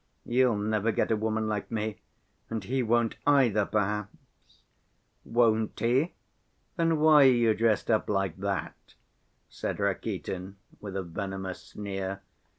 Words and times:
You'll 0.25 0.57
never 0.57 0.91
get 0.91 1.11
a 1.11 1.15
woman 1.15 1.47
like 1.47 1.69
me... 1.69 2.01
and 2.49 2.63
he 2.63 2.81
won't 2.81 3.17
either, 3.27 3.67
perhaps..." 3.67 4.09
"Won't 5.23 5.79
he? 5.79 6.15
Then 6.75 6.99
why 6.99 7.25
are 7.25 7.25
you 7.25 7.53
dressed 7.53 7.91
up 7.91 8.09
like 8.09 8.37
that?" 8.37 8.95
said 9.47 9.79
Rakitin, 9.79 10.55
with 10.79 10.95
a 10.97 11.03
venomous 11.03 11.61
sneer. 11.61 12.21